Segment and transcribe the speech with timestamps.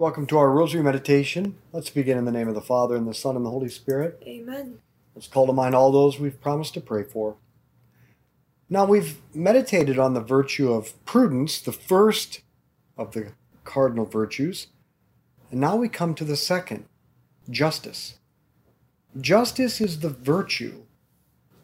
[0.00, 1.56] Welcome to our Rosary Meditation.
[1.72, 4.22] Let's begin in the name of the Father, and the Son, and the Holy Spirit.
[4.24, 4.78] Amen.
[5.12, 7.34] Let's call to mind all those we've promised to pray for.
[8.70, 12.42] Now, we've meditated on the virtue of prudence, the first
[12.96, 13.32] of the
[13.64, 14.68] cardinal virtues,
[15.50, 16.84] and now we come to the second
[17.50, 18.18] justice.
[19.20, 20.82] Justice is the virtue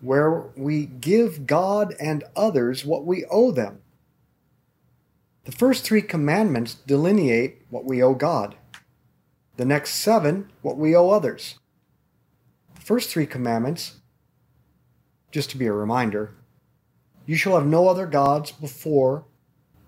[0.01, 3.83] where we give God and others what we owe them.
[5.45, 8.57] The first three commandments delineate what we owe God.
[9.57, 11.59] The next seven, what we owe others.
[12.75, 14.01] The first three commandments,
[15.31, 16.35] just to be a reminder,
[17.27, 19.25] you shall have no other gods before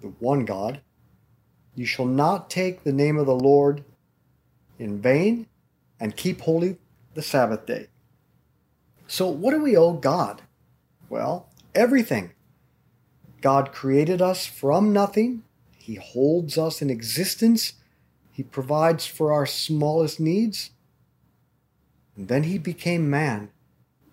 [0.00, 0.80] the one God.
[1.74, 3.84] You shall not take the name of the Lord
[4.78, 5.46] in vain,
[5.98, 6.76] and keep holy
[7.14, 7.88] the Sabbath day.
[9.06, 10.42] So, what do we owe God?
[11.08, 12.32] Well, everything.
[13.40, 15.42] God created us from nothing
[15.86, 17.74] he holds us in existence.
[18.32, 20.70] He provides for our smallest needs.
[22.16, 23.50] And then he became man,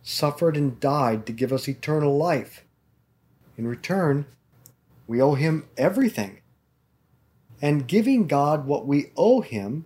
[0.04, 2.64] suffered and died to give us eternal life.
[3.58, 4.28] In return,
[5.08, 6.42] we owe him everything.
[7.60, 9.86] And giving God what we owe him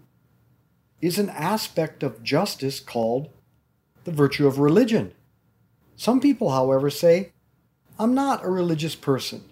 [1.00, 3.30] is an aspect of justice called
[4.04, 5.14] the virtue of religion.
[5.96, 7.32] Some people, however, say,
[8.00, 9.44] I'm not a religious person.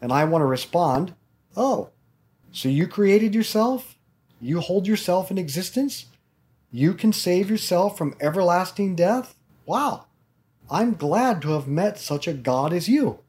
[0.00, 1.14] And I want to respond,
[1.56, 1.90] Oh,
[2.50, 3.96] so you created yourself?
[4.40, 6.06] You hold yourself in existence?
[6.70, 9.34] You can save yourself from everlasting death?
[9.66, 10.06] Wow,
[10.70, 13.20] I'm glad to have met such a God as you.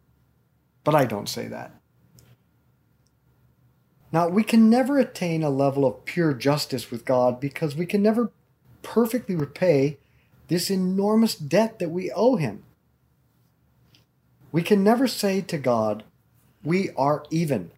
[0.84, 1.72] But I don't say that.
[4.12, 8.04] Now, we can never attain a level of pure justice with God because we can
[8.04, 8.32] never
[8.82, 9.98] perfectly repay
[10.48, 12.64] this enormous debt that we owe Him.
[14.54, 16.04] We can never say to God,
[16.64, 17.72] We are even.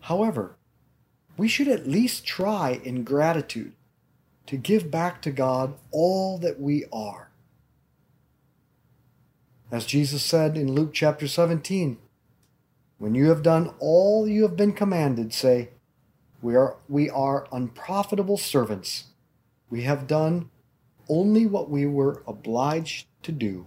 [0.00, 0.56] However,
[1.36, 3.74] we should at least try in gratitude
[4.46, 7.28] to give back to God all that we are.
[9.70, 11.98] As Jesus said in Luke chapter 17,
[12.96, 15.68] when you have done all you have been commanded, say,
[16.40, 19.04] we are, we are unprofitable servants.
[19.68, 20.48] We have done
[21.10, 23.66] only what we were obliged to do.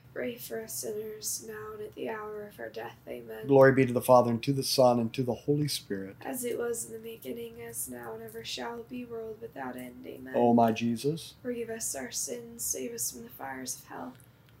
[0.13, 2.97] pray for us sinners, now and at the hour of our death.
[3.07, 3.47] Amen.
[3.47, 6.15] Glory be to the Father, and to the Son, and to the Holy Spirit.
[6.23, 10.05] As it was in the beginning, as now, and ever shall be, world without end.
[10.05, 10.33] Amen.
[10.35, 14.13] O my Jesus, forgive us our sins, save us from the fires of hell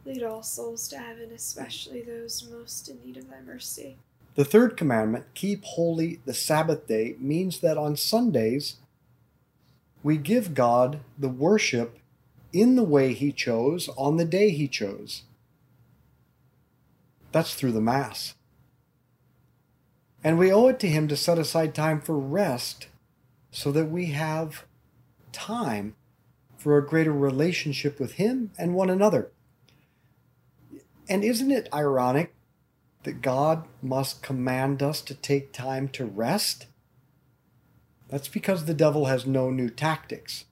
[0.05, 3.97] Lead all souls to heaven, especially those most in need of thy mercy.
[4.33, 8.77] The third commandment, keep holy the Sabbath day, means that on Sundays
[10.01, 11.99] we give God the worship
[12.51, 15.23] in the way He chose on the day He chose.
[17.31, 18.35] That's through the Mass.
[20.23, 22.87] And we owe it to Him to set aside time for rest
[23.51, 24.65] so that we have
[25.31, 25.95] time
[26.57, 29.31] for a greater relationship with Him and one another.
[31.09, 32.33] And isn't it ironic
[33.03, 36.67] that God must command us to take time to rest?
[38.09, 40.45] That's because the devil has no new tactics.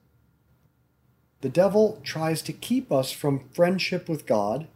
[1.42, 4.66] The devil tries to keep us from friendship with God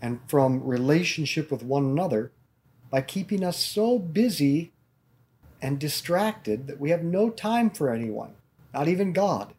[0.00, 2.32] and from relationship with one another
[2.90, 4.72] by keeping us so busy
[5.60, 8.34] and distracted that we have no time for anyone,
[8.72, 9.54] not even God,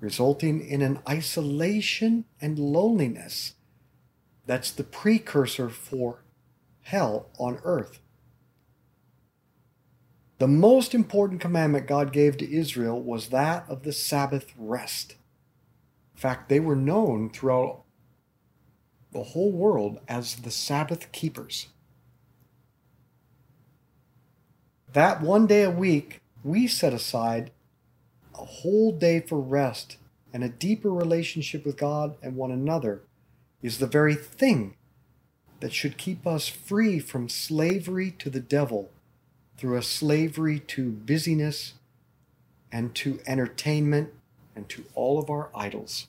[0.00, 3.54] resulting in an isolation and loneliness
[4.46, 6.24] that's the precursor for
[6.82, 8.00] hell on earth.
[10.38, 15.12] The most important commandment God gave to Israel was that of the Sabbath rest.
[16.16, 17.84] In fact, they were known throughout
[19.12, 21.68] the whole world as the Sabbath keepers.
[24.92, 27.50] That one day a week, we set aside
[28.34, 29.96] a whole day for rest
[30.32, 33.02] and a deeper relationship with God and one another
[33.62, 34.76] is the very thing
[35.60, 38.90] that should keep us free from slavery to the devil
[39.56, 41.74] through a slavery to busyness
[42.72, 44.12] and to entertainment
[44.56, 46.08] and to all of our idols.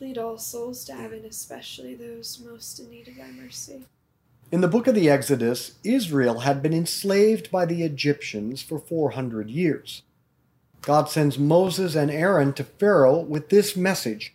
[0.00, 3.84] Lead all souls to heaven, especially those most in need of thy mercy.
[4.52, 9.50] In the book of the Exodus, Israel had been enslaved by the Egyptians for 400
[9.50, 10.02] years.
[10.82, 14.34] God sends Moses and Aaron to Pharaoh with this message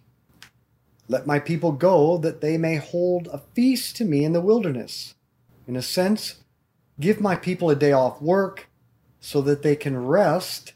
[1.07, 5.15] let my people go that they may hold a feast to me in the wilderness.
[5.67, 6.37] In a sense,
[6.99, 8.69] give my people a day off work
[9.19, 10.73] so that they can rest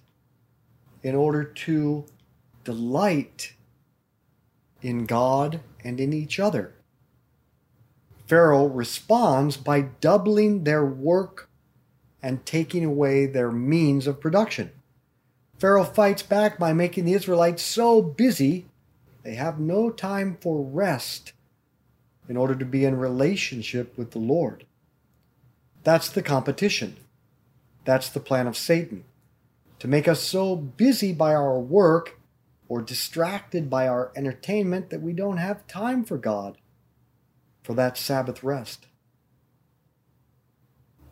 [1.03, 2.05] in order to
[2.63, 3.53] delight
[4.87, 6.73] in God and in each other.
[8.25, 11.49] Pharaoh responds by doubling their work
[12.23, 14.71] and taking away their means of production.
[15.59, 18.65] Pharaoh fights back by making the Israelites so busy
[19.23, 21.33] they have no time for rest
[22.29, 24.65] in order to be in relationship with the Lord.
[25.83, 26.95] That's the competition.
[27.83, 29.03] That's the plan of Satan
[29.79, 32.16] to make us so busy by our work
[32.69, 36.57] or distracted by our entertainment that we don't have time for God,
[37.63, 38.87] for that Sabbath rest.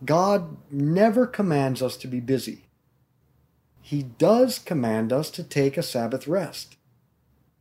[0.03, 2.65] God never commands us to be busy.
[3.81, 6.75] He does command us to take a Sabbath rest.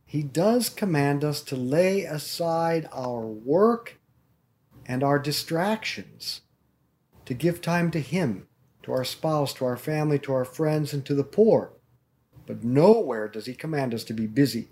[0.05, 3.99] He does command us to lay aside our work
[4.85, 6.41] and our distractions,
[7.25, 8.47] to give time to Him,
[8.83, 11.74] to our spouse, to our family, to our friends, and to the poor.
[12.45, 14.69] But nowhere does He command us to be busy.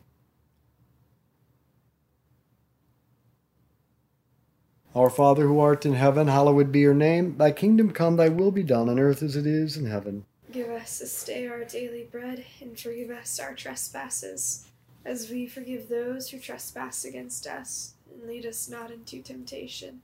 [4.96, 7.38] Our Father who art in heaven, hallowed be your name.
[7.38, 10.25] Thy kingdom come, thy will be done on earth as it is in heaven.
[10.51, 14.68] Give us this day our daily bread, and forgive us our trespasses,
[15.03, 17.96] as we forgive those who trespass against us.
[18.13, 20.03] And lead us not into temptation,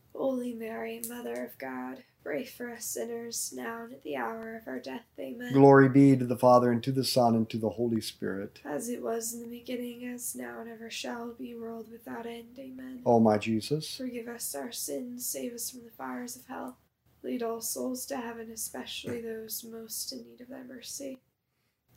[0.13, 4.67] Holy Mary, Mother of God, pray for us sinners, now and at the hour of
[4.67, 5.05] our death.
[5.19, 5.53] Amen.
[5.53, 8.59] Glory be to the Father, and to the Son, and to the Holy Spirit.
[8.65, 12.57] As it was in the beginning, as now and ever shall be, world without end.
[12.59, 13.01] Amen.
[13.05, 16.77] O my Jesus, Forgive us our sins, save us from the fires of hell.
[17.23, 21.19] Lead all souls to heaven, especially those most in need of thy mercy.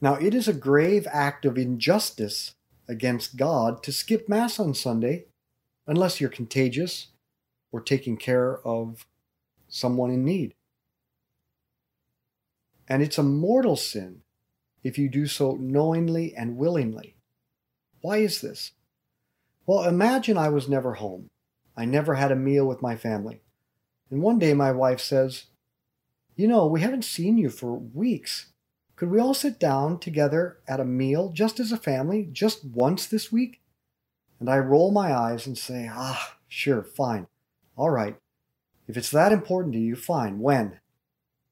[0.01, 2.55] Now, it is a grave act of injustice
[2.89, 5.25] against God to skip Mass on Sunday
[5.87, 7.09] unless you're contagious
[7.75, 9.05] or taking care of
[9.67, 10.55] someone in need.
[12.89, 14.21] And it's a mortal sin
[14.85, 17.17] if you do so knowingly and willingly.
[18.01, 18.71] Why is this?
[19.67, 21.31] Well, imagine I was never home.
[21.77, 23.41] I never had a meal with my family.
[24.09, 25.47] And one day my wife says,
[26.37, 28.53] You know, we haven't seen you for weeks.
[28.95, 33.05] Could we all sit down together at a meal just as a family, just once
[33.09, 33.63] this week?
[34.39, 37.27] And I roll my eyes and say, Ah, sure, fine.
[37.77, 38.17] All right.
[38.87, 40.39] If it's that important to you, fine.
[40.39, 40.79] When?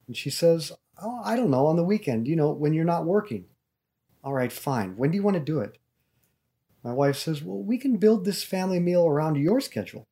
[0.07, 3.07] And she says, Oh, I don't know, on the weekend, you know, when you're not
[3.07, 3.47] working.
[4.23, 4.97] All right, fine.
[4.97, 5.79] When do you want to do it?
[6.85, 10.07] My wife says, Well, we can build this family meal around your schedule.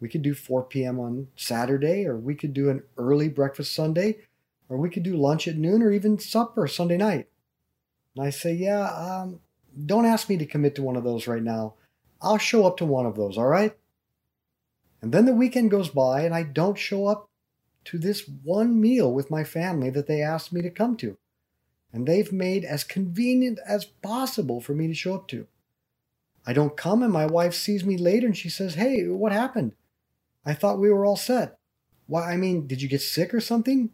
[0.00, 0.98] We could do 4 p.m.
[0.98, 4.18] on Saturday, or we could do an early breakfast Sunday,
[4.68, 7.28] or we could do lunch at noon, or even supper Sunday night.
[8.16, 9.40] And I say, Yeah, um,
[9.86, 11.74] don't ask me to commit to one of those right now.
[12.22, 13.76] I'll show up to one of those, all right?
[15.02, 17.28] And then the weekend goes by, and I don't show up
[17.86, 21.16] to this one meal with my family that they asked me to come to.
[21.92, 25.46] And they've made as convenient as possible for me to show up to.
[26.46, 29.72] I don't come, and my wife sees me later and she says, Hey, what happened?
[30.44, 31.58] I thought we were all set.
[32.06, 33.90] Why, I mean, did you get sick or something?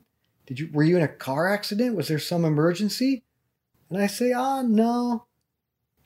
[0.47, 1.97] Did you were you in a car accident?
[1.97, 3.25] Was there some emergency?
[3.91, 5.27] And I say, Ah, no.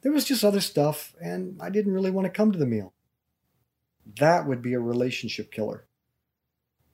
[0.03, 2.95] There was just other stuff, and I didn't really want to come to the meal.
[4.19, 5.85] That would be a relationship killer.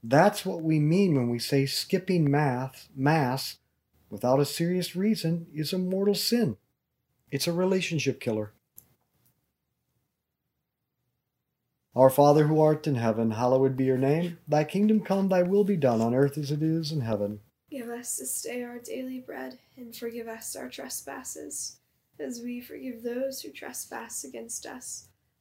[0.02, 3.56] That's what we mean when we say skipping math, mass
[4.10, 6.56] without a serious reason is a mortal sin.
[7.30, 8.52] It's a relationship killer.
[11.94, 14.38] Our Father who art in heaven, hallowed be your name.
[14.46, 17.40] Thy kingdom come, thy will be done on earth as it is in heaven.
[17.70, 21.78] Give us this day our daily bread, and forgive us our trespasses,
[22.20, 25.08] as we forgive those who trespass against us.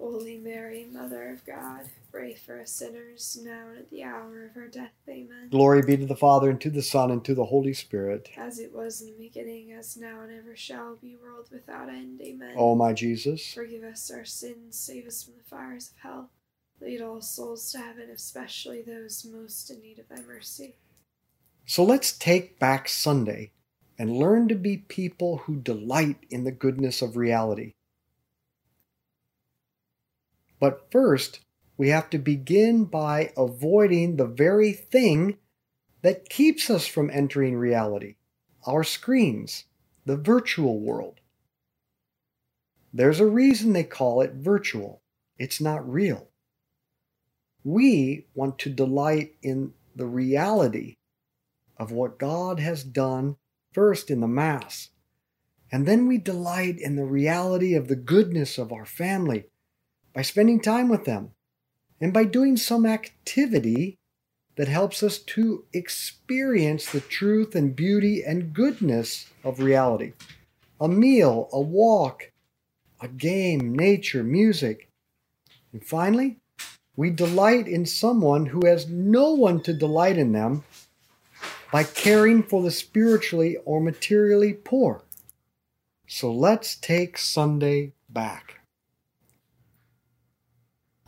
[0.00, 4.56] Holy Mary, Mother of God, pray for us sinners, now and at the hour of
[4.56, 4.92] our death.
[5.06, 5.48] Amen.
[5.50, 8.30] Glory be to the Father, and to the Son, and to the Holy Spirit.
[8.34, 12.22] As it was in the beginning, as now and ever shall be, world without end.
[12.22, 12.54] Amen.
[12.56, 16.30] O my Jesus, Forgive us our sins, save us from the fires of hell.
[16.80, 20.76] Lead all souls to heaven, especially those most in need of thy mercy.
[21.66, 23.50] So let's take back Sunday
[23.98, 27.74] and learn to be people who delight in the goodness of reality.
[30.60, 31.40] But first,
[31.78, 35.38] we have to begin by avoiding the very thing
[36.02, 38.16] that keeps us from entering reality
[38.66, 39.64] our screens,
[40.06, 41.20] the virtual world.
[42.92, 45.02] There's a reason they call it virtual,
[45.38, 46.28] it's not real.
[47.64, 50.96] We want to delight in the reality
[51.78, 53.36] of what God has done
[53.72, 54.90] first in the Mass.
[55.72, 59.46] And then we delight in the reality of the goodness of our family
[60.14, 61.30] by spending time with them
[62.00, 63.98] and by doing some activity
[64.56, 70.12] that helps us to experience the truth and beauty and goodness of reality.
[70.80, 72.30] A meal, a walk,
[73.00, 74.90] a game, nature, music.
[75.72, 76.38] And finally,
[76.96, 80.64] we delight in someone who has no one to delight in them
[81.72, 85.02] by caring for the spiritually or materially poor.
[86.06, 88.59] So let's take Sunday back.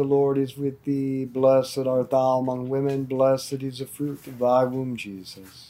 [0.00, 1.26] the Lord is with thee.
[1.26, 5.69] Blessed art thou among women, blessed is the fruit of thy womb, Jesus.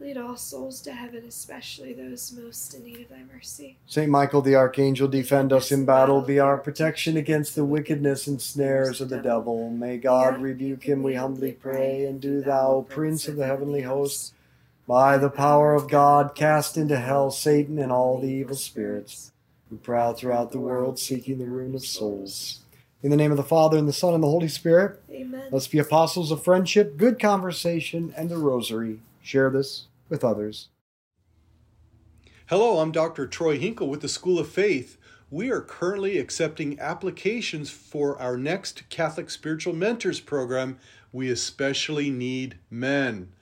[0.00, 3.76] Lead all souls to heaven, especially those most in need of thy mercy.
[3.86, 8.40] Saint Michael the Archangel, defend us in battle, be our protection against the wickedness and
[8.40, 9.68] snares of the devil.
[9.68, 14.32] May God rebuke him, we humbly pray, and do thou, Prince of the heavenly host,
[14.88, 19.32] by the power of God, cast into hell Satan and all the evil spirits
[19.68, 22.60] who prowl throughout the world seeking the ruin of souls.
[23.02, 25.48] In the name of the Father, and the Son, and the Holy Spirit, Amen.
[25.52, 29.00] let's be apostles of friendship, good conversation, and the rosary.
[29.22, 30.68] Share this with others.
[32.46, 33.26] Hello, I'm Dr.
[33.26, 34.96] Troy Hinkle with the School of Faith.
[35.30, 40.78] We are currently accepting applications for our next Catholic Spiritual Mentors program.
[41.12, 43.32] We especially need men.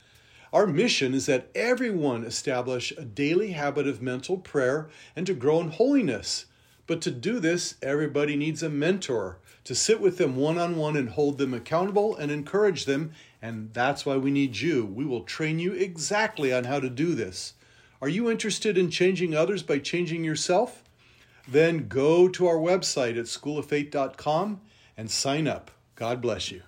[0.52, 5.60] Our mission is that everyone establish a daily habit of mental prayer and to grow
[5.60, 6.46] in holiness.
[6.86, 10.96] But to do this, everybody needs a mentor to sit with them one on one
[10.96, 13.12] and hold them accountable and encourage them.
[13.40, 14.84] And that's why we need you.
[14.84, 17.54] We will train you exactly on how to do this.
[18.00, 20.82] Are you interested in changing others by changing yourself?
[21.46, 24.60] Then go to our website at schooloffaith.com
[24.96, 25.70] and sign up.
[25.94, 26.62] God bless you.